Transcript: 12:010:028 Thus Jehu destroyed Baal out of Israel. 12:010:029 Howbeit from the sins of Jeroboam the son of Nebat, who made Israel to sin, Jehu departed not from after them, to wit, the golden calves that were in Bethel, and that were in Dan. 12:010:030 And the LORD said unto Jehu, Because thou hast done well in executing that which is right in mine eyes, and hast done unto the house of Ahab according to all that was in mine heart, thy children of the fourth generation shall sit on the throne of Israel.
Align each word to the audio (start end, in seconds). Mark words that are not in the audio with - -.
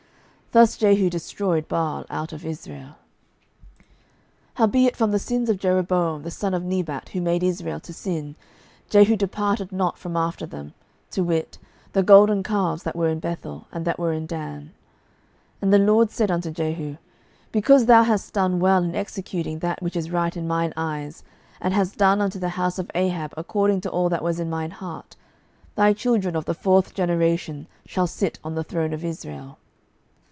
12:010:028 0.51 0.59
Thus 0.59 0.77
Jehu 0.77 1.09
destroyed 1.09 1.67
Baal 1.69 2.05
out 2.09 2.33
of 2.33 2.45
Israel. 2.45 2.89
12:010:029 2.89 2.91
Howbeit 4.55 4.95
from 4.97 5.11
the 5.11 5.19
sins 5.19 5.49
of 5.49 5.57
Jeroboam 5.57 6.23
the 6.23 6.29
son 6.29 6.53
of 6.53 6.65
Nebat, 6.65 7.07
who 7.13 7.21
made 7.21 7.41
Israel 7.41 7.79
to 7.79 7.93
sin, 7.93 8.35
Jehu 8.89 9.15
departed 9.15 9.71
not 9.71 9.97
from 9.97 10.17
after 10.17 10.45
them, 10.45 10.73
to 11.11 11.23
wit, 11.23 11.57
the 11.93 12.03
golden 12.03 12.43
calves 12.43 12.83
that 12.83 12.97
were 12.97 13.07
in 13.07 13.21
Bethel, 13.21 13.67
and 13.71 13.85
that 13.85 13.97
were 13.97 14.11
in 14.11 14.25
Dan. 14.25 14.73
12:010:030 15.61 15.61
And 15.61 15.73
the 15.73 15.79
LORD 15.79 16.11
said 16.11 16.29
unto 16.29 16.51
Jehu, 16.51 16.97
Because 17.53 17.85
thou 17.85 18.03
hast 18.03 18.33
done 18.33 18.59
well 18.59 18.83
in 18.83 18.93
executing 18.93 19.59
that 19.59 19.81
which 19.81 19.95
is 19.95 20.11
right 20.11 20.35
in 20.35 20.49
mine 20.49 20.73
eyes, 20.75 21.23
and 21.61 21.73
hast 21.73 21.95
done 21.97 22.19
unto 22.19 22.39
the 22.39 22.49
house 22.59 22.77
of 22.77 22.91
Ahab 22.93 23.33
according 23.37 23.79
to 23.79 23.89
all 23.89 24.09
that 24.09 24.21
was 24.21 24.37
in 24.37 24.49
mine 24.49 24.71
heart, 24.71 25.15
thy 25.75 25.93
children 25.93 26.35
of 26.35 26.43
the 26.43 26.53
fourth 26.53 26.93
generation 26.93 27.67
shall 27.85 28.05
sit 28.05 28.37
on 28.43 28.55
the 28.55 28.65
throne 28.65 28.91
of 28.91 29.05
Israel. 29.05 29.57